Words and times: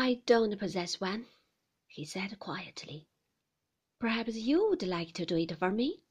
I 0.00 0.22
don't 0.26 0.56
possess 0.56 1.00
one, 1.00 1.26
he 1.88 2.04
said 2.04 2.38
quietly. 2.38 3.08
Perhaps 3.98 4.36
you 4.36 4.68
would 4.68 4.84
like 4.84 5.12
to 5.14 5.26
do 5.26 5.36
it 5.36 5.58
for 5.58 5.72
me? 5.72 6.04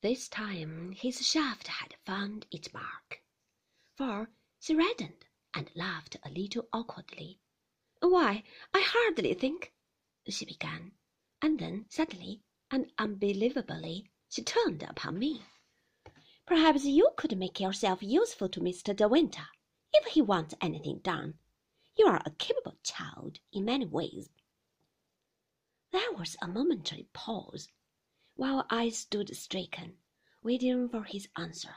This 0.00 0.28
time 0.28 0.90
his 0.90 1.24
shaft 1.24 1.68
had 1.68 1.94
found 2.04 2.48
its 2.50 2.72
mark, 2.74 3.22
for 3.96 4.28
she 4.58 4.74
reddened 4.74 5.24
and 5.54 5.70
laughed 5.76 6.16
a 6.24 6.30
little 6.30 6.68
awkwardly. 6.72 7.38
Why, 8.00 8.42
I 8.74 8.80
hardly 8.80 9.34
think, 9.34 9.72
she 10.28 10.44
began, 10.44 10.96
and 11.40 11.60
then 11.60 11.86
suddenly 11.88 12.42
and 12.72 12.90
unbelievably 12.98 14.10
she 14.28 14.42
turned 14.42 14.82
upon 14.82 15.20
me. 15.20 15.42
Perhaps 16.44 16.86
you 16.86 17.10
could 17.16 17.38
make 17.38 17.60
yourself 17.60 18.02
useful 18.02 18.48
to 18.48 18.58
Mr. 18.58 18.96
De 18.96 19.06
Winter 19.06 19.46
if 19.92 20.06
he 20.06 20.20
wants 20.20 20.56
anything 20.60 20.98
done. 20.98 21.38
You 21.96 22.06
are 22.06 22.22
a 22.24 22.30
capable 22.30 22.76
child 22.82 23.40
in 23.52 23.64
many 23.64 23.86
ways. 23.86 24.30
There 25.92 26.12
was 26.12 26.36
a 26.42 26.48
momentary 26.48 27.08
pause, 27.12 27.68
while 28.34 28.66
I 28.70 28.88
stood 28.88 29.36
stricken, 29.36 29.98
waiting 30.42 30.88
for 30.88 31.04
his 31.04 31.28
answer. 31.36 31.76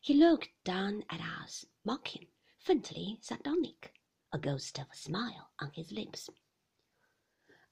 He 0.00 0.14
looked 0.14 0.50
down 0.64 1.04
at 1.08 1.20
us, 1.20 1.64
mocking, 1.84 2.28
faintly 2.58 3.18
sardonic, 3.22 3.94
a 4.32 4.38
ghost 4.38 4.78
of 4.78 4.90
a 4.90 4.96
smile 4.96 5.50
on 5.58 5.72
his 5.72 5.90
lips. 5.90 6.28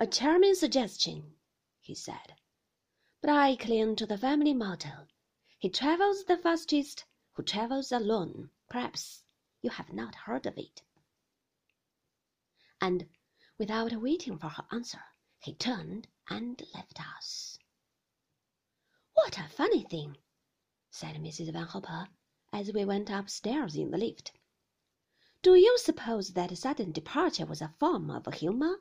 A 0.00 0.06
charming 0.06 0.54
suggestion, 0.54 1.36
he 1.80 1.94
said, 1.94 2.36
but 3.20 3.30
I 3.30 3.56
cling 3.56 3.96
to 3.96 4.06
the 4.06 4.18
family 4.18 4.54
motto 4.54 5.06
he 5.58 5.70
travels 5.70 6.24
the 6.24 6.36
fastest 6.36 7.06
who 7.32 7.42
travels 7.42 7.90
alone. 7.90 8.50
Perhaps 8.68 9.24
you 9.62 9.70
have 9.70 9.92
not 9.92 10.14
heard 10.14 10.44
of 10.44 10.58
it. 10.58 10.82
And 12.88 13.08
without 13.58 14.00
waiting 14.00 14.38
for 14.38 14.48
her 14.48 14.64
answer, 14.70 15.02
he 15.40 15.52
turned 15.54 16.06
and 16.30 16.62
left 16.72 17.00
us. 17.16 17.58
What 19.14 19.40
a 19.40 19.48
funny 19.48 19.82
thing, 19.82 20.18
said 20.88 21.16
Mrs. 21.16 21.52
Van 21.52 21.66
Hopper 21.66 22.06
as 22.52 22.72
we 22.72 22.84
went 22.84 23.10
upstairs 23.10 23.74
in 23.74 23.90
the 23.90 23.98
lift. 23.98 24.30
Do 25.42 25.56
you 25.56 25.76
suppose 25.78 26.34
that 26.34 26.52
a 26.52 26.54
sudden 26.54 26.92
departure 26.92 27.44
was 27.44 27.60
a 27.60 27.74
form 27.80 28.08
of 28.08 28.32
humour? 28.32 28.76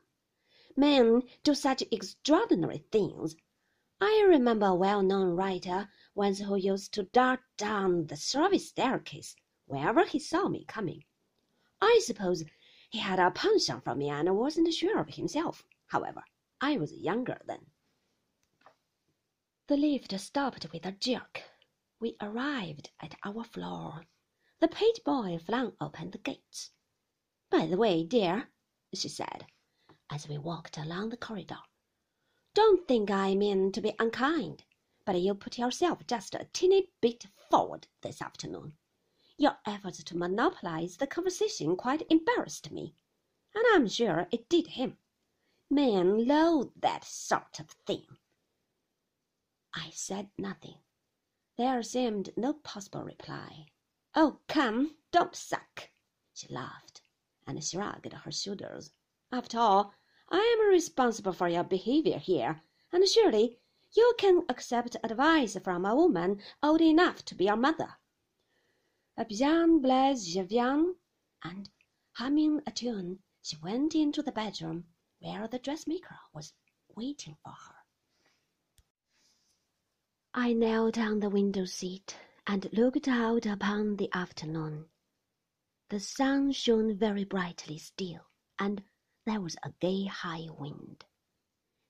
Men 0.76 1.24
do 1.42 1.56
such 1.56 1.82
extraordinary 1.90 2.86
things. 2.92 3.36
I 4.00 4.24
remember 4.30 4.68
a 4.68 4.76
well-known 4.76 5.30
writer 5.36 5.90
once 6.14 6.42
who 6.42 6.56
used 6.58 6.94
to 6.94 7.06
dart 7.06 7.40
down 7.58 8.06
the 8.06 8.18
service 8.18 8.70
staircase 8.70 9.36
whenever 9.66 10.06
he 10.06 10.20
saw 10.20 10.48
me 10.48 10.64
coming. 10.66 11.06
I 11.82 12.02
suppose 12.04 12.44
he 12.90 13.00
had 13.00 13.20
a 13.20 13.32
penchant 13.32 13.84
for 13.84 13.96
me 13.96 14.10
and 14.10 14.36
wasn't 14.36 14.74
sure 14.74 15.00
of 15.00 15.10
himself. 15.10 15.64
However, 15.88 16.24
I 16.62 16.78
was 16.78 16.94
younger 16.94 17.42
then. 17.46 17.68
The 19.68 19.78
lift 19.78 20.18
stopped 20.20 20.72
with 20.72 20.86
a 20.86 20.92
jerk. 20.92 21.44
We 22.00 22.16
arrived 22.22 22.92
at 23.00 23.16
our 23.24 23.44
floor. 23.44 24.06
The 24.60 24.68
page 24.68 25.04
boy 25.04 25.40
flung 25.40 25.74
open 25.82 26.12
the 26.12 26.18
gates. 26.18 26.72
By 27.50 27.66
the 27.66 27.78
way, 27.78 28.04
dear, 28.04 28.50
she 28.94 29.10
said, 29.10 29.48
as 30.10 30.28
we 30.28 30.38
walked 30.38 30.78
along 30.78 31.10
the 31.10 31.18
corridor, 31.18 31.60
don't 32.54 32.88
think 32.88 33.12
I 33.12 33.36
mean 33.36 33.72
to 33.72 33.82
be 33.82 33.94
unkind 34.00 34.64
but 35.06 35.22
you 35.22 35.36
put 35.36 35.60
yourself 35.60 36.06
just 36.08 36.34
a 36.34 36.48
teeny 36.52 36.90
bit 37.00 37.28
forward 37.50 37.88
this 38.02 38.22
afternoon. 38.22 38.74
Your 39.38 39.60
efforts 39.66 40.02
to 40.02 40.16
monopolize 40.18 40.96
the 40.96 41.08
conversation 41.08 41.76
quite 41.76 42.10
embarrassed 42.10 42.72
me, 42.72 42.96
and 43.54 43.66
I'm 43.72 43.88
sure 43.88 44.30
it 44.32 44.48
did 44.48 44.68
him. 44.68 44.98
Men 45.70 46.26
loathe 46.26 46.72
that 46.78 47.04
sort 47.04 47.60
of 47.60 47.70
thing. 47.86 48.18
I 49.74 49.90
said 49.90 50.30
nothing. 50.38 50.78
There 51.58 51.84
seemed 51.84 52.30
no 52.38 52.54
possible 52.54 53.04
reply. 53.04 53.68
Oh, 54.14 54.40
come, 54.48 54.96
don't 55.12 55.36
suck, 55.36 55.90
she 56.34 56.48
laughed 56.48 57.02
and 57.46 57.62
shrugged 57.62 58.14
her 58.14 58.32
shoulders. 58.32 58.94
After 59.34 59.60
all, 59.60 59.94
I 60.30 60.40
am 60.40 60.70
responsible 60.70 61.34
for 61.34 61.50
your 61.50 61.66
behavior 61.66 62.20
here, 62.20 62.62
and 62.94 63.06
surely 63.10 63.60
you 63.92 64.14
can 64.18 64.46
accept 64.48 64.96
advice 65.04 65.58
from 65.58 65.86
a 65.86 65.94
woman 65.94 66.42
old 66.64 66.80
enough 66.80 67.26
to 67.26 67.36
be 67.36 67.46
your 67.46 67.58
mother. 67.58 67.98
Bien, 69.24 69.82
Blaize, 69.82 70.26
je 70.26 70.44
viens. 70.44 70.94
And 71.44 71.70
humming 72.14 72.62
a 72.68 72.72
tune, 72.72 73.20
she 73.42 73.56
went 73.58 73.96
into 73.96 74.22
the 74.22 74.32
bedroom 74.32 74.86
where 75.20 75.48
the 75.48 75.60
dressmaker 75.60 76.18
was 76.34 76.54
waiting 76.96 77.38
for 77.44 77.52
her. 77.52 77.76
I 80.34 80.52
knelt 80.54 80.98
on 80.98 81.22
the 81.22 81.30
window 81.30 81.64
seat 81.66 82.18
and 82.46 82.72
looked 82.74 83.08
out 83.08 83.46
upon 83.46 83.96
the 83.96 84.10
afternoon. 84.14 84.90
The 85.90 86.00
sun 86.02 86.52
shone 86.52 86.98
very 86.98 87.24
brightly 87.24 87.78
still, 87.78 88.28
and 88.60 88.84
there 89.26 89.40
was 89.40 89.56
a 89.64 89.72
gay 89.80 90.06
high 90.06 90.48
wind. 90.50 91.06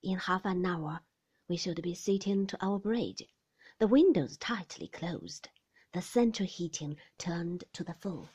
In 0.03 0.19
half 0.19 0.45
an 0.45 0.63
hour 0.65 1.01
we 1.49 1.57
should 1.57 1.81
be 1.81 1.95
sitting 1.95 2.45
to 2.47 2.63
our 2.63 2.77
bridge, 2.77 3.23
the 3.79 3.87
windows 3.87 4.37
tightly 4.37 4.87
closed, 4.87 5.49
the 5.95 6.01
central 6.01 6.45
heating 6.45 6.97
turned 7.17 7.63
to 7.71 7.81
the 7.81 7.93
full. 7.93 8.27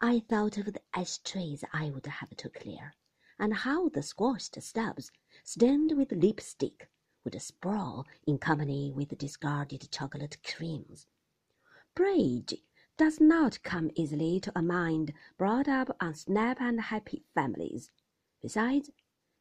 I 0.00 0.20
thought 0.20 0.56
of 0.56 0.72
the 0.72 0.80
ashtrays 0.94 1.62
I 1.70 1.90
would 1.90 2.06
have 2.06 2.34
to 2.34 2.48
clear, 2.48 2.94
and 3.38 3.52
how 3.52 3.90
the 3.90 4.02
squashed 4.02 4.62
stubs, 4.62 5.12
stained 5.44 5.92
with 5.98 6.12
lipstick, 6.12 6.88
would 7.24 7.38
sprawl 7.42 8.06
in 8.26 8.38
company 8.38 8.90
with 8.90 9.18
discarded 9.18 9.86
chocolate 9.90 10.38
creams. 10.42 11.06
Bridge 11.94 12.54
does 12.96 13.20
not 13.20 13.62
come 13.62 13.90
easily 13.94 14.40
to 14.40 14.58
a 14.58 14.62
mind 14.62 15.12
brought 15.36 15.68
up 15.68 15.94
on 16.00 16.14
snap 16.14 16.58
and 16.58 16.80
happy 16.80 17.22
families. 17.34 17.90
Besides, 18.40 18.90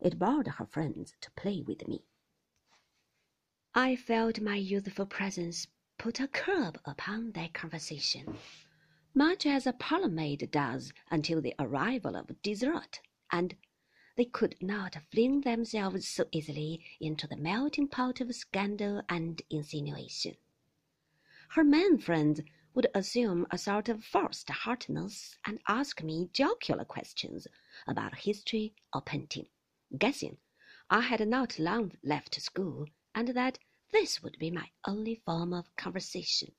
it 0.01 0.19
bored 0.19 0.47
her 0.49 0.65
friends 0.65 1.15
to 1.21 1.31
play 1.31 1.61
with 1.65 1.87
me. 1.87 2.03
I 3.73 3.95
felt 3.95 4.41
my 4.41 4.57
youthful 4.57 5.05
presence 5.05 5.67
put 6.05 6.19
a 6.19 6.27
curb 6.27 6.79
upon 6.85 7.31
their 7.31 7.49
conversation, 7.51 8.37
much 9.15 9.43
as 9.43 9.65
a 9.65 9.73
parlour 9.73 10.07
maid 10.07 10.47
does 10.51 10.93
until 11.09 11.41
the 11.41 11.55
arrival 11.57 12.15
of 12.15 12.39
dessert, 12.43 12.99
and 13.31 13.55
they 14.15 14.25
could 14.25 14.55
not 14.61 14.95
fling 15.11 15.41
themselves 15.41 16.07
so 16.07 16.23
easily 16.31 16.79
into 16.99 17.25
the 17.25 17.35
melting 17.35 17.87
pot 17.87 18.21
of 18.21 18.35
scandal 18.35 19.01
and 19.09 19.41
insinuation. 19.49 20.35
Her 21.49 21.63
man 21.63 21.97
friends 21.97 22.39
would 22.75 22.85
assume 22.93 23.47
a 23.49 23.57
sort 23.57 23.89
of 23.89 24.03
forced 24.03 24.47
heartiness 24.51 25.39
and 25.43 25.57
ask 25.67 26.03
me 26.03 26.29
jocular 26.31 26.85
questions 26.85 27.47
about 27.87 28.13
history 28.13 28.75
or 28.93 29.01
painting, 29.01 29.47
guessing 29.97 30.37
I 30.87 31.01
had 31.01 31.27
not 31.27 31.57
long 31.57 31.93
left 32.03 32.39
school 32.39 32.85
and 33.15 33.29
that 33.29 33.57
this 33.91 34.21
would 34.21 34.37
be 34.39 34.49
my 34.49 34.69
only 34.85 35.15
form 35.25 35.53
of 35.53 35.75
conversation. 35.75 36.53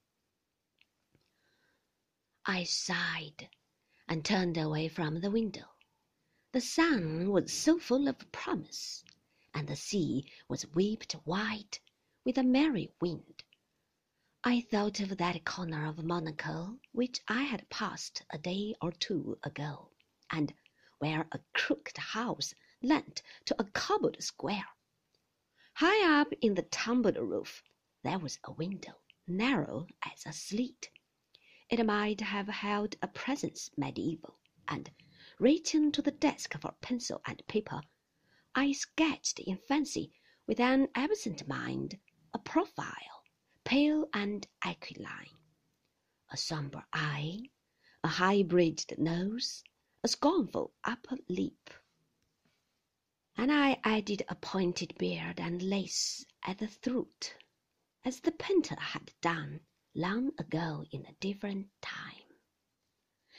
I 2.45 2.65
sighed 2.65 3.49
and 4.09 4.25
turned 4.25 4.57
away 4.57 4.89
from 4.89 5.21
the 5.21 5.31
window. 5.31 5.67
The 6.53 6.61
sun 6.61 7.31
was 7.31 7.53
so 7.53 7.79
full 7.79 8.07
of 8.09 8.31
promise, 8.31 9.05
and 9.53 9.67
the 9.69 9.77
sea 9.77 10.31
was 10.49 10.63
whipped 10.63 11.13
white 11.25 11.81
with 12.25 12.39
a 12.39 12.45
merry 12.45 12.93
wind. 13.01 13.43
I 14.45 14.61
thought 14.61 15.01
of 15.01 15.19
that 15.19 15.45
corner 15.45 15.87
of 15.87 16.05
Monaco 16.05 16.79
which 16.93 17.21
I 17.27 17.43
had 17.43 17.69
passed 17.69 18.23
a 18.31 18.39
day 18.39 18.77
or 18.81 18.93
two 18.93 19.39
ago, 19.43 19.91
and 20.31 20.55
where 21.01 21.27
a 21.33 21.41
crooked 21.53 21.99
house 21.99 22.55
lent 22.81 23.23
to 23.47 23.57
a 23.61 23.65
cobbled 23.65 24.23
square. 24.23 24.69
High 25.79 26.21
up 26.23 26.33
in 26.41 26.55
the 26.55 26.63
tumbled 26.63 27.19
roof 27.19 27.63
there 28.03 28.19
was 28.19 28.39
a 28.45 28.53
window, 28.53 28.95
narrow 29.27 29.87
as 30.03 30.25
a 30.25 30.33
slit. 30.33 30.89
It 31.69 31.85
might 31.85 32.23
have 32.23 32.49
held 32.49 32.97
a 33.03 33.09
presence 33.09 33.69
mediaeval, 33.77 34.39
and, 34.67 34.91
reaching 35.39 35.93
to 35.93 36.01
the 36.01 36.13
desk 36.13 36.59
for 36.59 36.73
pencil 36.81 37.21
and 37.27 37.47
paper, 37.47 37.83
I 38.55 38.73
sketched 38.73 39.39
in 39.39 39.59
fancy 39.59 40.15
with 40.47 40.61
an 40.61 40.89
absent 40.95 41.47
mind 41.47 42.01
a 42.33 42.39
profile, 42.39 43.25
pale 43.63 44.09
and 44.15 44.49
aquiline, 44.63 45.37
a 46.31 46.39
sombre 46.39 46.87
eye, 46.95 47.51
a 48.03 48.09
high-bridged 48.09 48.97
nose, 48.97 49.63
a 50.03 50.09
scornful 50.09 50.73
upper 50.85 51.19
lip 51.29 51.69
and 53.39 53.53
I 53.53 53.79
added 53.85 54.23
a 54.29 54.35
pointed 54.35 54.97
beard 54.97 55.39
and 55.39 55.63
lace 55.63 56.25
at 56.43 56.59
the 56.59 56.67
throat, 56.67 57.35
as 58.03 58.21
the 58.21 58.33
painter 58.33 58.77
had 58.81 59.13
done 59.21 59.61
long 59.95 60.33
ago 60.39 60.85
in 60.91 61.05
a 61.05 61.13
different 61.21 61.69
time. 61.83 62.25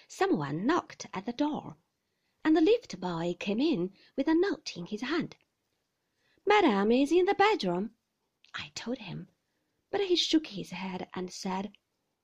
Someone 0.08 0.68
knocked 0.68 1.08
at 1.14 1.26
the 1.26 1.34
door, 1.34 1.78
and 2.46 2.56
the 2.56 2.62
lift 2.62 3.00
boy 3.02 3.36
came 3.40 3.60
in 3.60 3.92
with 4.16 4.28
a 4.28 4.36
note 4.36 4.78
in 4.78 4.86
his 4.86 5.02
hand. 5.02 5.36
Madame 6.46 6.92
is 6.92 7.12
in 7.12 7.26
the 7.26 7.34
bedroom, 7.34 7.92
I 8.54 8.72
told 8.76 9.00
him, 9.00 9.30
but 9.90 10.02
he 10.02 10.16
shook 10.16 10.48
his 10.48 10.70
head 10.70 11.10
and 11.16 11.34
said 11.34 11.76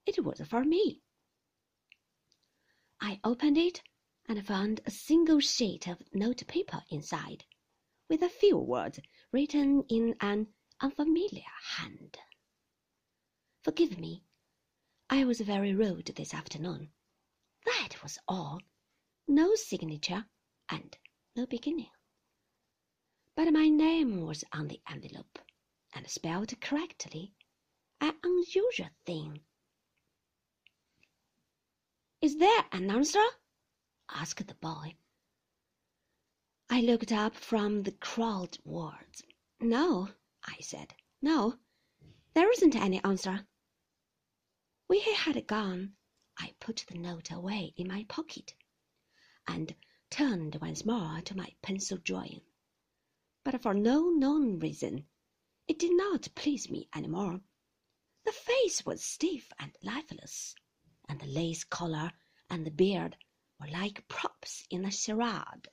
it 0.06 0.24
was 0.24 0.40
for 0.42 0.64
me. 0.64 1.02
I 3.02 3.20
opened 3.24 3.58
it 3.58 3.81
and 4.28 4.46
found 4.46 4.80
a 4.86 4.92
single 4.92 5.40
sheet 5.40 5.88
of 5.88 6.04
notepaper 6.14 6.84
inside, 6.90 7.46
with 8.09 8.21
a 8.21 8.29
few 8.29 8.57
words 8.57 9.00
written 9.31 9.83
in 9.89 10.15
an 10.19 10.47
unfamiliar 10.81 11.44
hand. 11.77 12.17
Forgive 13.63 13.97
me, 13.97 14.23
I 15.09 15.25
was 15.25 15.41
very 15.41 15.73
rude 15.73 16.07
this 16.15 16.33
afternoon. 16.33 16.91
That 17.65 18.01
was 18.03 18.17
all. 18.27 18.61
No 19.27 19.55
signature 19.55 20.25
and 20.69 20.97
no 21.35 21.45
beginning. 21.45 21.91
But 23.35 23.51
my 23.51 23.69
name 23.69 24.25
was 24.25 24.44
on 24.51 24.67
the 24.67 24.81
envelope 24.89 25.39
and 25.94 26.09
spelled 26.09 26.59
correctly, 26.59 27.33
an 28.01 28.15
unusual 28.23 28.89
thing. 29.05 29.41
Is 32.21 32.38
there 32.38 32.65
an 32.71 32.89
answer? 32.89 33.25
asked 34.09 34.47
the 34.47 34.55
boy. 34.55 34.95
I 36.75 36.81
looked 36.81 37.12
up 37.12 37.36
from 37.36 37.84
the 37.84 37.92
crawled 37.92 38.58
words. 38.66 39.22
No, 39.60 40.10
I 40.44 40.58
said. 40.60 40.96
No, 41.22 41.60
there 42.34 42.52
isn't 42.52 42.75
any 42.75 43.00
answer. 43.04 43.46
When 44.88 45.00
he 45.02 45.14
had 45.14 45.46
gone, 45.46 45.94
I 46.36 46.56
put 46.60 46.84
the 46.88 46.98
note 46.98 47.30
away 47.30 47.75
in 47.78 47.90
my 47.90 48.06
pocket 48.06 48.56
and 49.48 49.75
turned 50.10 50.56
once 50.56 50.84
more 50.84 51.22
to 51.22 51.38
my 51.38 51.54
pencil 51.62 52.00
drawing. 52.00 52.42
But 53.44 53.62
for 53.62 53.75
no 53.75 54.10
known 54.10 54.58
reason, 54.58 55.06
it 55.68 55.78
did 55.78 55.96
not 55.96 56.34
please 56.34 56.72
me 56.72 56.90
any 56.92 57.08
more. 57.08 57.40
The 58.25 58.31
face 58.31 58.84
was 58.84 59.04
stiff 59.04 59.54
and 59.60 59.78
lifeless, 59.84 60.56
and 61.08 61.22
the 61.22 61.28
lace 61.28 61.66
collar 61.66 62.14
and 62.50 62.66
the 62.66 62.72
beard 62.72 63.16
were 63.60 63.68
like 63.68 64.08
props 64.08 64.66
in 64.72 64.86
a 64.86 64.92
charade. 64.92 65.68